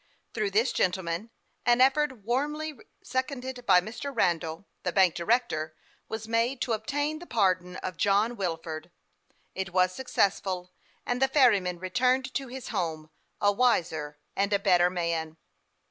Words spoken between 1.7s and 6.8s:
effort, warmly seconded by Mr. Randall, the bank director, was made to